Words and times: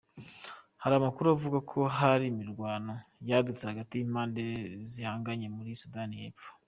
Hari 0.81 0.93
amakuru 0.99 1.27
avuga 1.35 1.57
ko 1.71 1.79
hari 1.97 2.23
imirwano 2.31 2.93
yadutse 3.29 3.63
hagati 3.71 3.91
y'impande 3.95 4.43
zihanganye 4.89 5.47
muri 5.55 5.71
Sudani 5.81 6.15
yepfo. 6.23 6.49